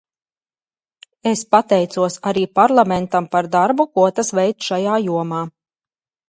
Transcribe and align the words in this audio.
Es 1.31 1.43
pateicos 1.55 2.15
arī 2.31 2.45
Parlamentam 2.61 3.27
par 3.37 3.49
darbu, 3.57 3.87
ko 3.99 4.07
tas 4.21 4.33
veic 4.41 4.67
šajā 4.71 4.97
jomā. 5.07 5.45